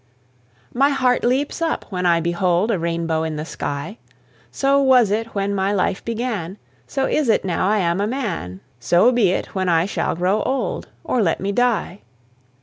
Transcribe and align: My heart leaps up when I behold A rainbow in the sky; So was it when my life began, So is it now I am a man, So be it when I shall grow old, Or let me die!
My 0.73 0.89
heart 0.89 1.23
leaps 1.23 1.61
up 1.61 1.85
when 1.91 2.07
I 2.07 2.21
behold 2.21 2.71
A 2.71 2.79
rainbow 2.79 3.21
in 3.21 3.35
the 3.35 3.45
sky; 3.45 3.99
So 4.49 4.81
was 4.81 5.11
it 5.11 5.35
when 5.35 5.53
my 5.53 5.71
life 5.71 6.03
began, 6.03 6.57
So 6.87 7.05
is 7.05 7.29
it 7.29 7.45
now 7.45 7.69
I 7.69 7.77
am 7.77 8.01
a 8.01 8.07
man, 8.07 8.61
So 8.79 9.11
be 9.11 9.29
it 9.29 9.53
when 9.53 9.69
I 9.69 9.85
shall 9.85 10.15
grow 10.15 10.41
old, 10.41 10.87
Or 11.03 11.21
let 11.21 11.39
me 11.39 11.51
die! 11.51 11.99